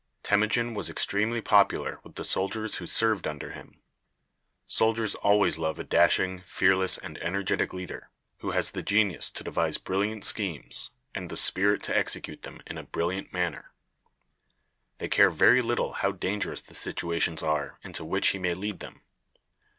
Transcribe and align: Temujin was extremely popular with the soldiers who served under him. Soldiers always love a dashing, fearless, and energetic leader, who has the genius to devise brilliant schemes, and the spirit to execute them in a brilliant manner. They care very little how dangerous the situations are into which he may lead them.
Temujin 0.23 0.73
was 0.73 0.89
extremely 0.89 1.41
popular 1.41 1.99
with 2.03 2.15
the 2.15 2.23
soldiers 2.23 2.77
who 2.77 2.87
served 2.87 3.27
under 3.27 3.51
him. 3.51 3.83
Soldiers 4.65 5.13
always 5.13 5.59
love 5.59 5.77
a 5.77 5.83
dashing, 5.83 6.39
fearless, 6.39 6.97
and 6.97 7.19
energetic 7.19 7.71
leader, 7.71 8.09
who 8.39 8.49
has 8.49 8.71
the 8.71 8.81
genius 8.81 9.29
to 9.29 9.43
devise 9.43 9.77
brilliant 9.77 10.25
schemes, 10.25 10.89
and 11.13 11.29
the 11.29 11.37
spirit 11.37 11.83
to 11.83 11.95
execute 11.95 12.41
them 12.41 12.63
in 12.65 12.79
a 12.79 12.83
brilliant 12.83 13.31
manner. 13.31 13.73
They 14.97 15.07
care 15.07 15.29
very 15.29 15.61
little 15.61 15.93
how 15.93 16.13
dangerous 16.13 16.61
the 16.61 16.73
situations 16.73 17.43
are 17.43 17.77
into 17.83 18.03
which 18.03 18.29
he 18.29 18.39
may 18.39 18.55
lead 18.55 18.79
them. 18.79 19.03